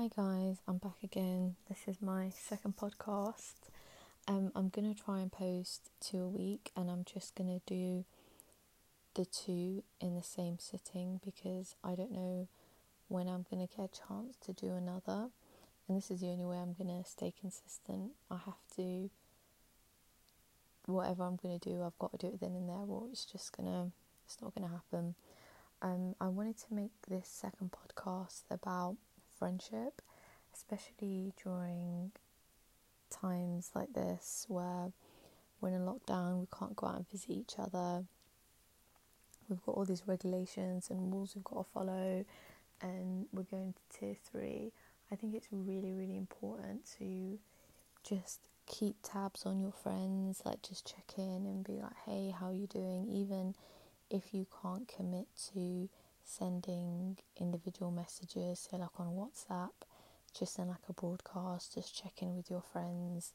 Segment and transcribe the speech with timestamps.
[0.00, 1.56] Hi guys, I'm back again.
[1.68, 3.52] This is my second podcast.
[4.26, 8.06] Um, I'm gonna try and post two a week, and I'm just gonna do
[9.12, 12.48] the two in the same sitting because I don't know
[13.08, 15.28] when I'm gonna get a chance to do another,
[15.86, 18.12] and this is the only way I'm gonna stay consistent.
[18.30, 19.10] I have to,
[20.86, 23.54] whatever I'm gonna do, I've got to do it then and there, or it's just
[23.54, 23.90] gonna,
[24.24, 25.14] it's not gonna happen.
[25.82, 28.96] Um, I wanted to make this second podcast about
[29.40, 30.00] friendship,
[30.54, 32.12] especially during
[33.10, 34.92] times like this where
[35.60, 38.04] we're in a lockdown, we can't go out and visit each other.
[39.48, 42.24] We've got all these regulations and rules we've got to follow,
[42.80, 44.70] and we're going to tier three.
[45.10, 47.38] I think it's really, really important to
[48.04, 52.46] just keep tabs on your friends, like just check in and be like, hey, how
[52.46, 53.08] are you doing?
[53.10, 53.56] Even
[54.08, 55.88] if you can't commit to
[56.30, 59.70] sending individual messages, say like on WhatsApp,
[60.38, 63.32] just send like a broadcast, just check in with your friends.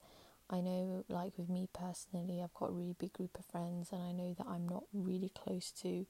[0.49, 4.02] I know, like with me personally, I've got a really big group of friends, and
[4.02, 6.05] I know that I'm not really close to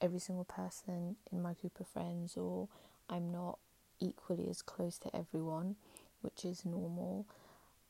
[0.00, 2.68] every single person in my group of friends, or
[3.08, 3.58] I'm not
[4.00, 5.76] equally as close to everyone,
[6.20, 7.26] which is normal.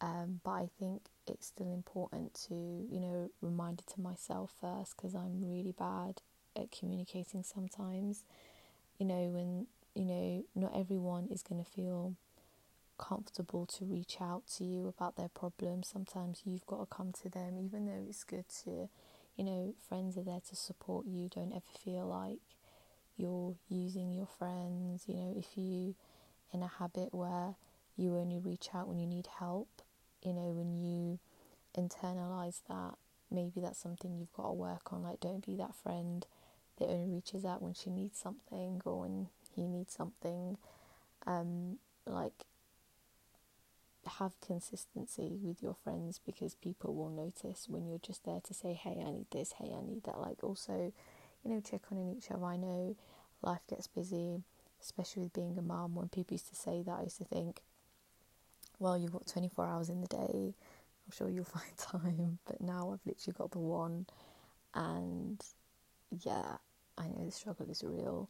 [0.01, 4.97] Um, but I think it's still important to, you know, remind it to myself first
[4.97, 6.23] because I'm really bad
[6.59, 8.25] at communicating sometimes.
[8.99, 12.15] You know, when, you know, not everyone is going to feel
[12.99, 15.89] comfortable to reach out to you about their problems.
[15.89, 18.89] Sometimes you've got to come to them, even though it's good to,
[19.37, 21.29] you know, friends are there to support you.
[21.29, 22.41] Don't ever feel like
[23.17, 25.05] you're using your friends.
[25.07, 25.95] You know, if you
[26.53, 27.55] in a habit where
[27.97, 29.69] you only reach out when you need help,
[30.23, 31.19] you know, when you
[31.77, 32.95] internalize that,
[33.31, 35.03] maybe that's something you've got to work on.
[35.03, 36.27] Like, don't be that friend
[36.79, 40.57] that only reaches out when she needs something or when he needs something.
[41.27, 42.47] Um, like,
[44.19, 48.73] have consistency with your friends because people will notice when you're just there to say,
[48.73, 50.19] hey, I need this, hey, I need that.
[50.19, 50.93] Like, also,
[51.45, 52.45] you know, check on each other.
[52.45, 52.97] I know
[53.43, 54.43] life gets busy,
[54.83, 55.95] especially with being a mum.
[55.95, 57.61] When people used to say that, I used to think,
[58.79, 60.55] well, you've got 24 hours in the day,
[61.09, 62.39] I'm sure you'll find time.
[62.47, 64.07] But now I've literally got the one,
[64.75, 65.41] and
[66.25, 66.57] yeah,
[66.99, 68.29] I know the struggle is real.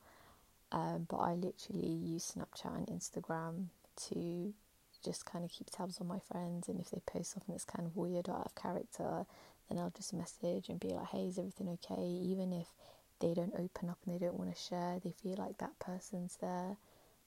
[0.71, 3.67] Um, but I literally use Snapchat and Instagram
[4.09, 4.53] to
[5.05, 6.69] just kind of keep tabs on my friends.
[6.69, 9.25] And if they post something that's kind of weird or out of character,
[9.69, 12.03] then I'll just message and be like, hey, is everything okay?
[12.03, 12.69] Even if
[13.21, 16.37] they don't open up and they don't want to share, they feel like that person's
[16.41, 16.77] there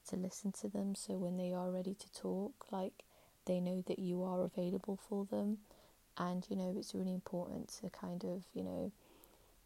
[0.08, 0.94] to listen to them.
[0.94, 3.04] So when they are ready to talk, like
[3.46, 5.58] they know that you are available for them.
[6.16, 8.92] And you know, it's really important to kind of, you know,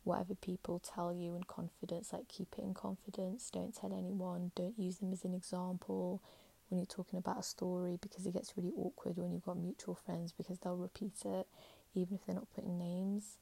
[0.07, 3.51] whatever people tell you in confidence, like keep it in confidence.
[3.51, 4.53] Don't tell anyone.
[4.55, 6.23] Don't use them as an example
[6.69, 9.95] when you're talking about a story because it gets really awkward when you've got mutual
[9.95, 11.47] friends because they'll repeat it
[11.95, 13.39] even if they're not putting names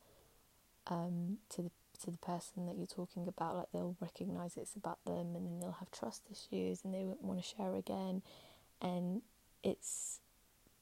[0.87, 1.71] um, to the
[2.03, 3.57] to the person that you're talking about.
[3.57, 7.23] Like they'll recognize it's about them, and then they'll have trust issues, and they won't
[7.23, 8.23] want to share again.
[8.81, 9.23] And
[9.63, 10.21] it's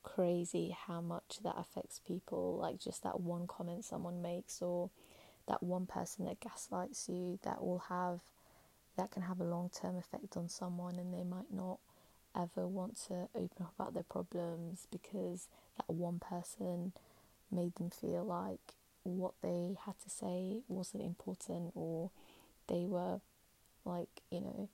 [0.02, 2.58] crazy how much that affects people.
[2.60, 4.90] Like just that one comment someone makes, or
[5.48, 8.20] that one person that gaslights you, that will have
[8.96, 11.78] that can have a long term effect on someone, and they might not
[12.36, 16.92] ever want to open up about their problems because that one person
[17.50, 22.10] made them feel like what they had to say wasn't important or
[22.68, 23.20] they were
[23.84, 24.68] like you know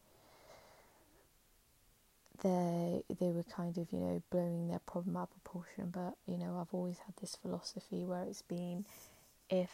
[2.42, 5.90] they they were kind of you know blowing their problem out of proportion.
[5.92, 8.84] But you know I've always had this philosophy where it's been
[9.50, 9.70] if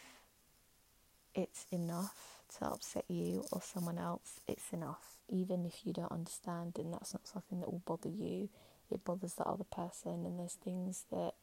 [1.35, 6.73] it's enough to upset you or someone else it's enough even if you don't understand
[6.77, 8.49] and that's not something that will bother you
[8.89, 11.33] it bothers the other person and there's things that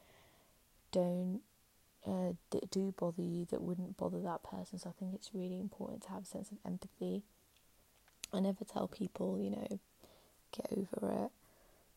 [0.93, 1.41] don't
[2.07, 4.79] uh, that do bother you that wouldn't bother that person.
[4.79, 7.23] So I think it's really important to have a sense of empathy.
[8.33, 9.79] I never tell people, you know,
[10.57, 11.31] get over it.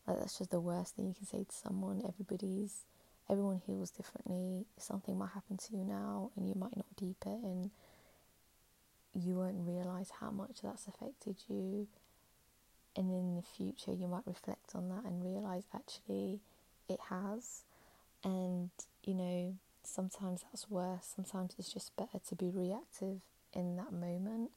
[0.06, 2.02] Like that's just the worst thing you can say to someone.
[2.06, 2.84] Everybody's,
[3.28, 4.66] everyone heals differently.
[4.78, 7.70] Something might happen to you now, and you might not deep it, and
[9.16, 11.88] you won't realize how much that's affected you.
[12.94, 16.40] And in the future, you might reflect on that and realize actually
[16.88, 17.64] it has.
[18.24, 18.70] And
[19.04, 21.12] you know, sometimes that's worse.
[21.14, 23.20] Sometimes it's just better to be reactive
[23.52, 24.50] in that moment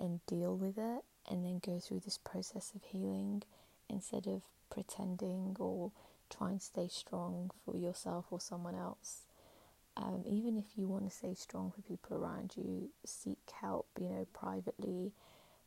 [0.00, 3.42] and deal with it and then go through this process of healing
[3.88, 5.90] instead of pretending or
[6.30, 9.22] trying to stay strong for yourself or someone else.
[9.98, 14.08] Um, even if you want to stay strong for people around you, seek help, you
[14.08, 15.12] know, privately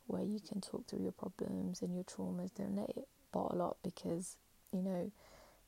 [0.06, 2.54] where you can talk through your problems and your traumas.
[2.54, 4.36] Don't let it bottle up because
[4.72, 5.10] you know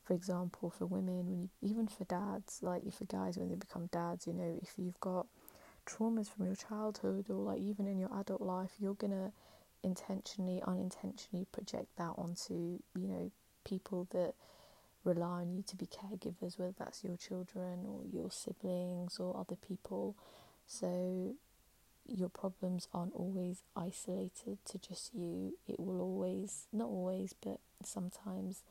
[0.04, 3.86] for example for women when you even for dads like for guys when they become
[3.90, 5.26] dads you know if you've got
[5.86, 9.32] traumas from your childhood or like even in your adult life you're gonna
[9.82, 13.30] intentionally unintentionally project that onto you know
[13.64, 14.34] people that
[15.04, 19.56] rely on you to be caregivers whether that's your children or your siblings or other
[19.56, 20.16] people
[20.66, 21.34] so
[22.06, 25.56] your problems aren't always isolated to just you.
[25.66, 28.62] It will always, not always, but sometimes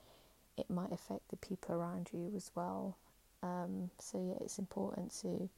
[0.57, 2.97] it might affect the people around you as well.
[3.41, 5.49] Um, so, yeah, it's important to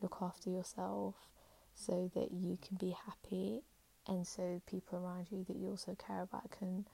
[0.00, 1.14] look after yourself
[1.74, 3.62] so that you can be happy
[4.06, 6.86] and so people around you that you also care about can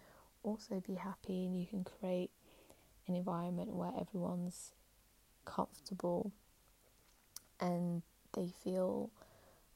[0.42, 2.30] also be happy and you can create
[3.10, 4.72] an environment where everyone's
[5.44, 6.30] comfortable
[7.58, 8.02] and
[8.34, 9.10] they feel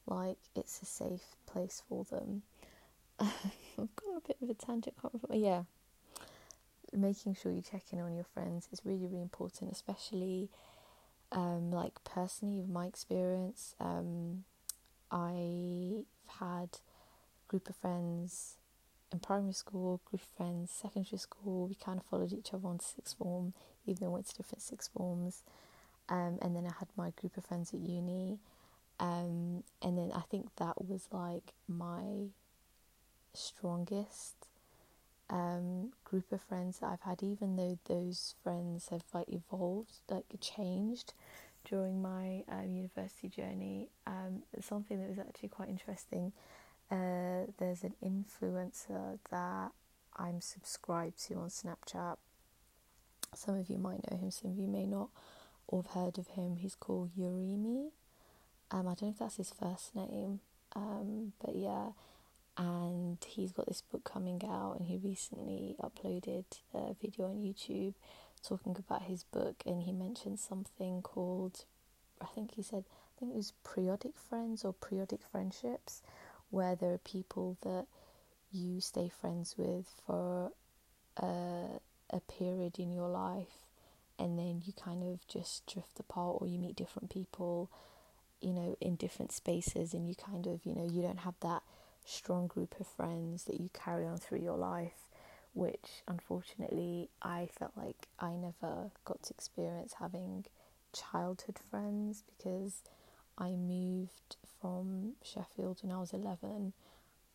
[0.07, 2.43] like it's a safe place for them.
[3.19, 5.21] I've got a bit of a tangent, can't.
[5.31, 5.63] Yeah,
[6.93, 10.49] making sure you check in on your friends is really, really important, especially
[11.31, 13.75] um, like personally, with my experience.
[13.81, 14.45] Um,
[15.11, 16.05] I've
[16.39, 18.55] had a group of friends
[19.11, 21.67] in primary school, group friends, secondary school.
[21.67, 23.53] We kind of followed each other on sixth form,
[23.85, 25.43] even though we went to different sixth forms.
[26.09, 28.39] Um, and then I had my group of friends at uni.
[28.99, 32.29] Um, and then I think that was like my
[33.33, 34.47] strongest
[35.29, 40.25] um, group of friends that I've had, even though those friends have like evolved, like
[40.39, 41.13] changed
[41.69, 43.89] during my um, university journey.
[44.05, 46.31] Um, something that was actually quite interesting.
[46.91, 49.71] Uh, there's an influencer that
[50.15, 52.17] I'm subscribed to on Snapchat.
[53.33, 55.09] Some of you might know him, some of you may not,
[55.67, 56.57] or have heard of him.
[56.57, 57.89] He's called Yurimi.
[58.71, 60.39] Um, I don't know if that's his first name,
[60.75, 61.89] um, but yeah.
[62.57, 67.95] And he's got this book coming out, and he recently uploaded a video on YouTube
[68.47, 71.65] talking about his book, and he mentioned something called,
[72.21, 76.01] I think he said, I think it was periodic friends or periodic friendships,
[76.55, 77.85] where there are people that
[78.51, 80.51] you stay friends with for
[81.17, 81.79] a,
[82.09, 83.57] a period in your life,
[84.17, 87.69] and then you kind of just drift apart, or you meet different people
[88.41, 91.63] you know, in different spaces, and you kind of, you know, you don't have that
[92.05, 95.09] strong group of friends that you carry on through your life,
[95.53, 100.45] which unfortunately I felt like I never got to experience having
[100.93, 102.83] childhood friends because
[103.37, 104.35] I moved
[104.65, 106.73] from Sheffield when I was 11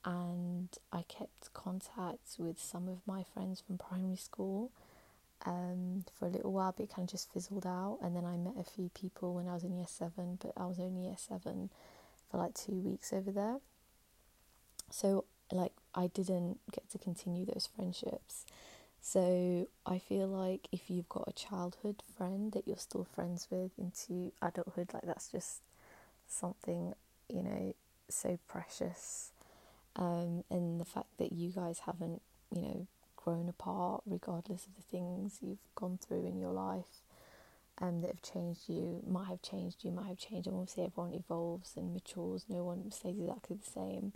[0.05, 4.73] and I kept contact with some of my friends from primary school
[5.47, 7.99] um, for a little while, but it kind of just fizzled out.
[8.03, 10.67] And then I met a few people when I was in year seven, but I
[10.67, 11.71] was only year seven
[12.31, 13.59] for like two weeks over there.
[14.91, 18.44] So, like, I didn't get to continue those friendships.
[19.00, 23.71] So, I feel like if you've got a childhood friend that you're still friends with
[23.79, 25.61] into adulthood, like, that's just
[26.27, 26.94] something,
[27.32, 27.75] you know,
[28.09, 29.32] so precious.
[29.97, 32.23] Um, and the fact that you guys haven't,
[32.55, 32.87] you know,
[33.17, 37.03] grown apart, regardless of the things you've gone through in your life
[37.81, 40.47] um, that have changed you, might have changed you, might have changed.
[40.47, 44.12] And obviously, everyone evolves and matures, no one stays exactly the same.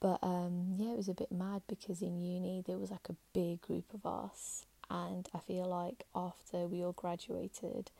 [0.00, 3.14] But um, yeah, it was a bit mad because in uni there was like a
[3.32, 7.90] big group of us, and I feel like after we all graduated,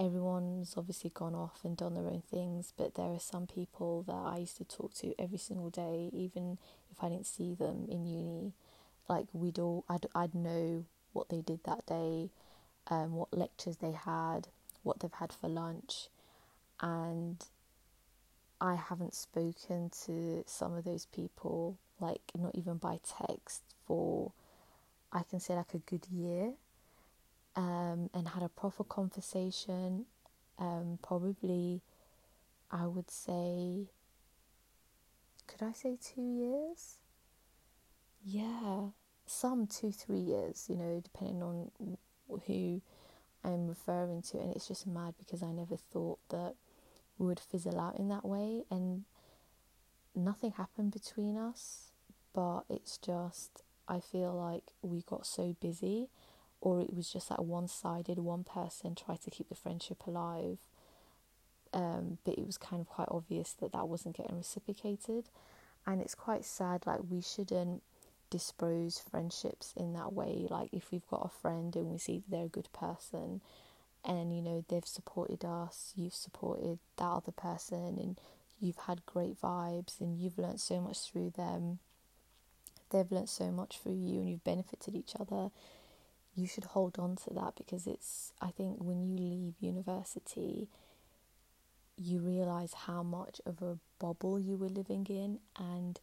[0.00, 4.12] everyone's obviously gone off and done their own things, but there are some people that
[4.14, 6.56] I used to talk to every single day, even
[6.90, 8.52] if I didn't see them in uni.
[9.08, 12.30] Like we'd all I'd I'd know what they did that day,
[12.88, 14.48] um, what lectures they had,
[14.82, 16.08] what they've had for lunch,
[16.80, 17.44] and
[18.60, 24.32] I haven't spoken to some of those people like not even by text for
[25.12, 26.52] I can say like a good year,
[27.56, 30.06] um, and had a proper conversation.
[30.58, 31.82] Um, probably,
[32.70, 33.88] I would say.
[35.46, 36.98] Could I say two years?
[38.24, 38.90] Yeah,
[39.26, 41.70] some two, three years, you know, depending on
[42.46, 42.80] who
[43.44, 44.38] I'm referring to.
[44.38, 46.54] And it's just mad because I never thought that
[47.18, 48.64] we would fizzle out in that way.
[48.70, 49.04] And
[50.14, 51.90] nothing happened between us,
[52.32, 56.08] but it's just, I feel like we got so busy,
[56.60, 60.58] or it was just like one sided, one person tried to keep the friendship alive.
[61.72, 65.24] Um, but it was kind of quite obvious that that wasn't getting reciprocated.
[65.86, 67.82] And it's quite sad, like, we shouldn't
[68.28, 70.46] dispose friendships in that way.
[70.48, 73.40] Like if we've got a friend and we see they're a good person
[74.04, 78.20] and you know they've supported us, you've supported that other person and
[78.60, 81.80] you've had great vibes and you've learned so much through them
[82.90, 85.50] they've learnt so much through you and you've benefited each other,
[86.40, 90.68] you should hold on to that because it's, I think, when you leave university,
[91.96, 96.00] you realize how much of a bubble you were living in, and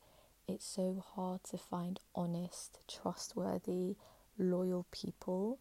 [0.47, 3.95] it's so hard to find honest, trustworthy,
[4.37, 5.59] loyal people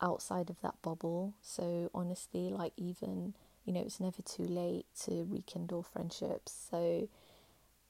[0.00, 1.34] outside of that bubble.
[1.42, 6.68] So, honestly, like, even you know, it's never too late to rekindle friendships.
[6.70, 7.08] So,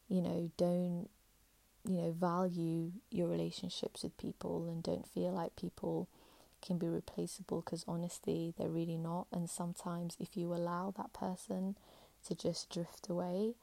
[0.08, 1.08] you know, don't,
[1.90, 6.08] you know, value your relationships with people and don't feel like people
[6.62, 9.26] can be replaceable because honestly, they're really not.
[9.32, 11.76] And sometimes, if you allow that person
[12.28, 13.54] to just drift away,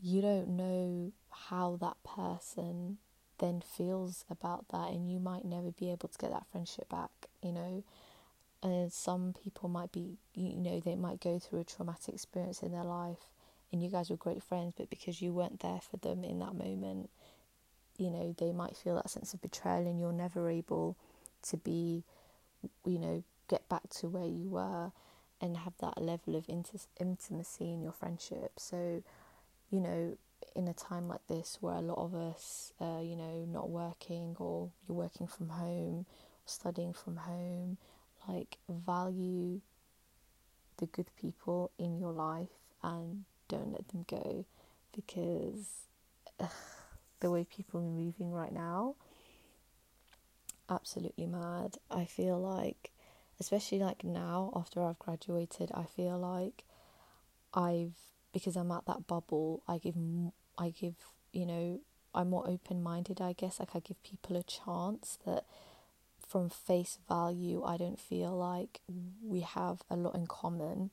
[0.00, 2.98] you don't know how that person
[3.38, 7.10] then feels about that, and you might never be able to get that friendship back,
[7.42, 7.82] you know
[8.62, 12.72] and some people might be you know they might go through a traumatic experience in
[12.72, 13.26] their life
[13.72, 16.54] and you guys were great friends but because you weren't there for them in that
[16.54, 17.08] moment
[17.98, 20.96] you know they might feel that sense of betrayal and you're never able
[21.42, 22.04] to be
[22.84, 24.92] you know get back to where you were
[25.42, 28.52] and have that level of intimacy in your friendship.
[28.56, 29.02] So
[29.70, 30.16] you know
[30.54, 34.36] in a time like this where a lot of us uh, you know not working
[34.38, 36.06] or you're working from home
[36.46, 37.76] studying from home
[38.28, 39.60] like value
[40.78, 42.48] the good people in your life
[42.82, 44.44] and don't let them go
[44.94, 45.86] because
[46.40, 46.50] ugh,
[47.20, 48.94] the way people are moving right now
[50.68, 52.90] absolutely mad i feel like
[53.38, 56.64] especially like now after i've graduated i feel like
[57.54, 57.96] i've
[58.32, 59.96] because i'm at that bubble i give
[60.58, 60.94] i give
[61.32, 61.80] you know
[62.14, 65.44] i'm more open minded i guess like i give people a chance that
[66.32, 68.80] from face value, I don't feel like
[69.22, 70.90] we have a lot in common.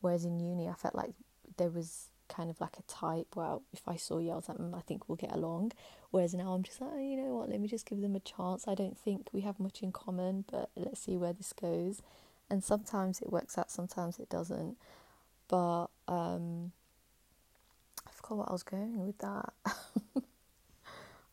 [0.00, 1.12] Whereas in uni, I felt like
[1.56, 3.28] there was kind of like a type.
[3.34, 5.72] Well, if I saw you, I was like, mm, I think we'll get along.
[6.10, 7.48] Whereas now I'm just like, oh, you know what?
[7.50, 8.66] Let me just give them a chance.
[8.68, 12.02] I don't think we have much in common, but let's see where this goes.
[12.50, 14.76] And sometimes it works out, sometimes it doesn't.
[15.48, 16.72] But um,
[18.06, 19.52] I forgot what I was going with that.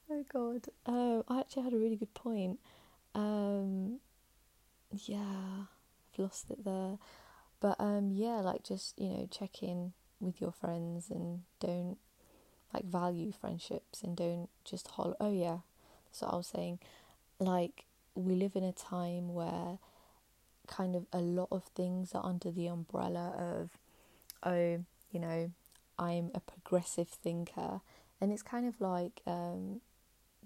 [0.09, 0.67] oh God!
[0.85, 2.59] Uh, I actually had a really good point.
[3.13, 3.99] Um,
[5.05, 5.65] yeah,
[6.13, 6.97] I've lost it there.
[7.59, 11.97] But um, yeah, like just you know, check in with your friends and don't
[12.73, 15.15] like value friendships and don't just holler.
[15.19, 15.59] Oh yeah,
[16.05, 16.79] that's what I was saying.
[17.39, 17.85] Like
[18.15, 19.79] we live in a time where
[20.67, 23.71] kind of a lot of things are under the umbrella of
[24.43, 24.79] oh
[25.11, 25.51] you know
[25.99, 27.81] i'm a progressive thinker
[28.21, 29.81] and it's kind of like um,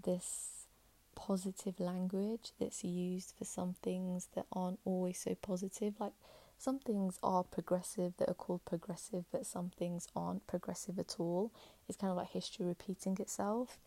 [0.02, 0.66] this
[1.14, 5.94] positive language that's used for some things that aren't always so positive.
[6.00, 6.14] Like
[6.58, 11.52] some things are progressive that are called progressive, but some things aren't progressive at all.
[11.88, 13.78] It's kind of like history repeating itself,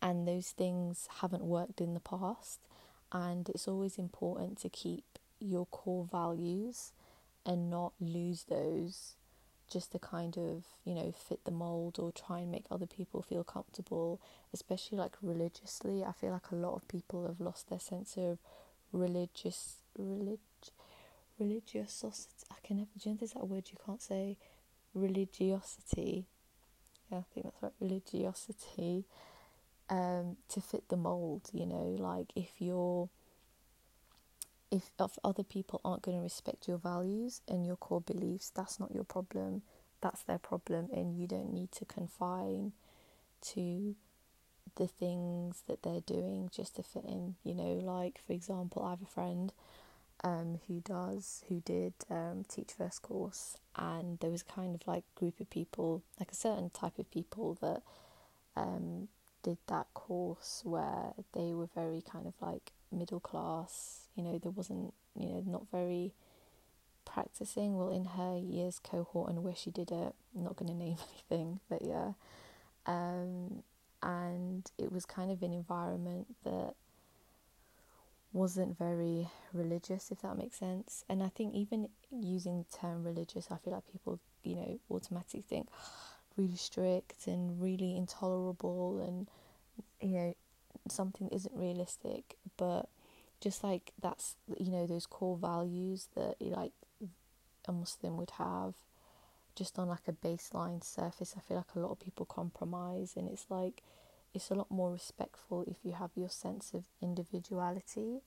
[0.00, 2.60] and those things haven't worked in the past.
[3.12, 5.04] And it's always important to keep
[5.38, 6.92] your core values
[7.46, 9.14] and not lose those
[9.70, 13.22] just to kind of, you know, fit the mold or try and make other people
[13.22, 14.20] feel comfortable,
[14.52, 16.04] especially like religiously.
[16.04, 18.38] I feel like a lot of people have lost their sense of
[18.92, 20.38] religious, relig,
[21.44, 22.46] religiosity.
[22.50, 24.36] I can never, do you know there's that word you can't say?
[24.94, 26.26] Religiosity.
[27.10, 29.04] Yeah, I think that's right, religiosity.
[29.90, 33.10] Um, to fit the mold, you know, like if you're
[34.70, 38.80] if, if other people aren't going to respect your values and your core beliefs, that's
[38.80, 39.62] not your problem.
[40.00, 42.72] That's their problem, and you don't need to confine
[43.52, 43.94] to
[44.76, 47.36] the things that they're doing just to fit in.
[47.44, 49.52] You know, like for example, I have a friend
[50.22, 55.04] um, who does who did um, teach first course, and there was kind of like
[55.14, 57.82] group of people, like a certain type of people that
[58.56, 59.08] um,
[59.42, 64.52] did that course where they were very kind of like middle class you know, there
[64.52, 66.12] wasn't, you know, not very
[67.04, 67.76] practicing.
[67.76, 70.96] Well, in her year's cohort and where she did it, I'm not going to name
[71.30, 72.12] anything, but yeah.
[72.86, 73.62] Um,
[74.02, 76.74] and it was kind of an environment that
[78.34, 81.04] wasn't very religious, if that makes sense.
[81.08, 85.44] And I think even using the term religious, I feel like people, you know, automatically
[85.48, 89.28] think oh, really strict and really intolerable and,
[90.00, 90.34] you know,
[90.88, 92.36] something isn't realistic.
[92.58, 92.88] But
[93.44, 96.72] just like that's you know those core values that like
[97.68, 98.74] a Muslim would have
[99.54, 103.28] just on like a baseline surface I feel like a lot of people compromise and
[103.28, 103.82] it's like
[104.34, 108.20] it's a lot more respectful if you have your sense of individuality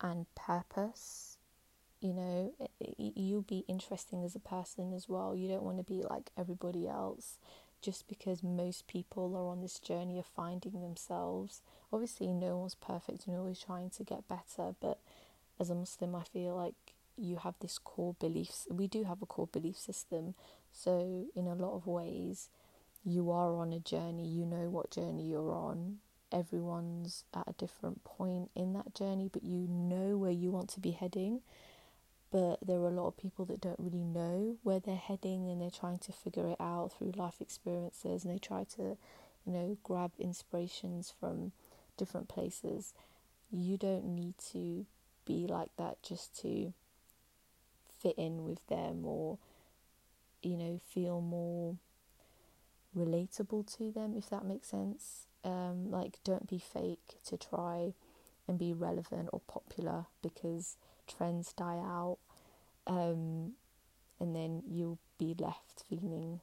[0.00, 1.36] and purpose
[2.00, 2.54] you know
[2.96, 6.86] you'll be interesting as a person as well you don't want to be like everybody
[6.86, 7.38] else
[7.80, 11.62] just because most people are on this journey of finding themselves.
[11.92, 14.98] Obviously, no one's perfect and always trying to get better, but
[15.60, 16.74] as a Muslim, I feel like
[17.16, 18.66] you have this core beliefs.
[18.70, 20.34] We do have a core belief system,
[20.72, 22.48] so in a lot of ways,
[23.04, 24.26] you are on a journey.
[24.26, 25.98] You know what journey you're on.
[26.30, 30.80] Everyone's at a different point in that journey, but you know where you want to
[30.80, 31.40] be heading
[32.30, 35.60] but there are a lot of people that don't really know where they're heading and
[35.60, 38.96] they're trying to figure it out through life experiences and they try to
[39.46, 41.52] you know grab inspirations from
[41.96, 42.92] different places
[43.50, 44.84] you don't need to
[45.24, 46.72] be like that just to
[47.98, 49.38] fit in with them or
[50.42, 51.76] you know feel more
[52.96, 57.92] relatable to them if that makes sense um, like don't be fake to try
[58.46, 60.76] and be relevant or popular because
[61.06, 62.18] trends die out,
[62.86, 63.52] um,
[64.18, 66.40] and then you'll be left feeling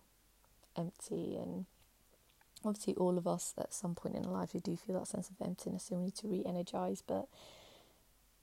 [0.78, 1.36] empty.
[1.36, 1.66] And
[2.64, 5.30] obviously, all of us at some point in our life, we do feel that sense
[5.30, 7.04] of emptiness, and we need to re energize.
[7.06, 7.28] But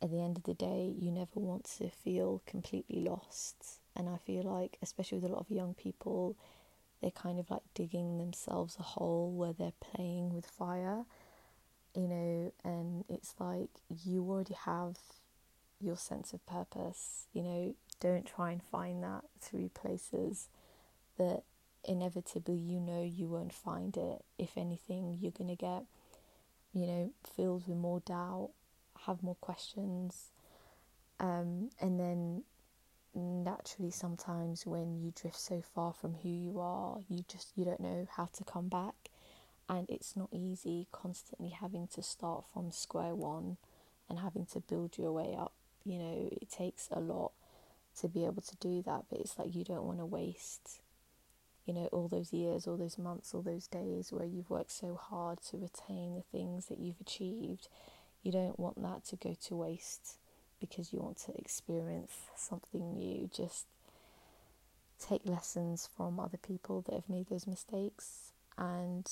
[0.03, 3.79] at the end of the day, you never want to feel completely lost.
[3.95, 6.37] And I feel like, especially with a lot of young people,
[7.03, 11.05] they're kind of like digging themselves a hole where they're playing with fire,
[11.95, 13.69] you know, and it's like
[14.05, 14.97] you already have
[15.81, 17.27] your sense of purpose.
[17.33, 20.49] You know, don't try and find that through places
[21.19, 21.43] that
[21.85, 24.25] inevitably you know you won't find it.
[24.39, 25.85] If anything, you're going to get,
[26.73, 28.51] you know, filled with more doubt,
[29.07, 30.31] have more questions.
[31.19, 32.45] Um, and then
[33.15, 37.81] naturally sometimes when you drift so far from who you are you just you don't
[37.81, 38.95] know how to come back
[39.69, 43.57] and it's not easy constantly having to start from square one
[44.09, 45.53] and having to build your way up
[45.85, 47.33] you know, it takes a lot
[48.01, 50.81] to be able to do that, but it's like you don't want to waste,
[51.67, 54.95] you know, all those years, all those months, all those days where you've worked so
[54.95, 57.69] hard to attain the things that you've achieved.
[58.23, 60.17] You don't want that to go to waste
[60.67, 63.29] because you want to experience something new.
[63.35, 63.67] Just
[64.99, 69.11] take lessons from other people that have made those mistakes and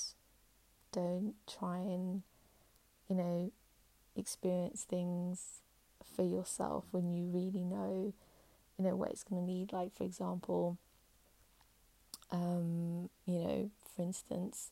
[0.91, 2.23] don't try and,
[3.09, 3.51] you know,
[4.15, 5.61] experience things
[6.15, 8.13] for yourself when you really know
[8.77, 10.77] you know what it's going to need like for example
[12.31, 14.71] um, you know for instance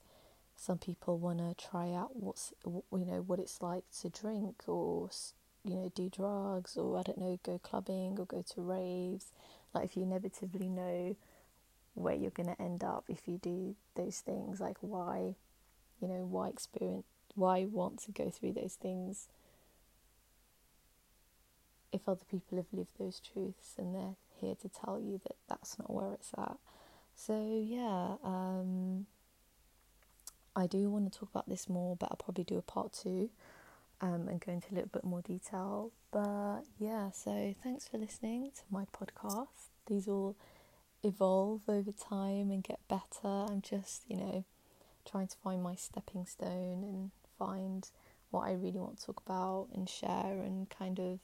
[0.56, 5.10] some people want to try out what's you know what it's like to drink or
[5.66, 9.28] you know do drugs or I don't know go clubbing or go to raves
[9.74, 11.16] like if you inevitably know
[11.96, 15.36] where you're going to end up if you do those things like why
[16.02, 19.28] you know why experience why want to go through those things
[21.92, 25.78] if other people have lived those truths and they're here to tell you that that's
[25.80, 26.58] not where it's at.
[27.16, 29.06] So, yeah, um,
[30.56, 33.30] I do want to talk about this more, but I'll probably do a part two
[34.02, 35.92] um, and go into a little bit more detail.
[36.12, 39.70] But yeah, so thanks for listening to my podcast.
[39.88, 40.36] These all
[41.04, 43.46] evolve over time and get better.
[43.50, 44.46] I'm just, you know,
[45.10, 47.90] trying to find my stepping stone and find
[48.32, 51.20] what I really want to talk about and share and kind of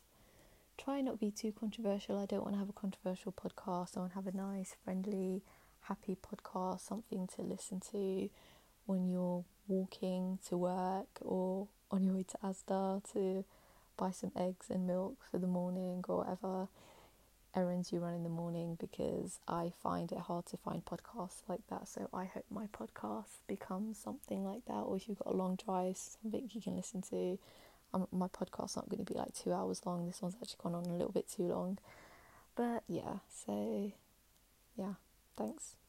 [0.78, 2.18] try not be too controversial.
[2.18, 3.96] I don't want to have a controversial podcast.
[3.96, 5.44] I want to have a nice, friendly,
[5.82, 8.30] happy podcast, something to listen to
[8.86, 13.46] when you're walking to work or on your way to Asda to
[13.98, 16.68] buy some eggs and milk for the morning or whatever
[17.56, 21.62] errands you run in the morning because I find it hard to find podcasts like
[21.70, 21.88] that.
[21.88, 24.82] So I hope my podcast becomes something like that.
[24.82, 27.40] Or if you've got a long drive, something you can listen to
[27.96, 30.06] um, my podcast's not going to be like two hours long.
[30.06, 31.78] This one's actually gone on a little bit too long.
[32.56, 33.92] But yeah, so
[34.76, 34.94] yeah,
[35.38, 35.76] thanks.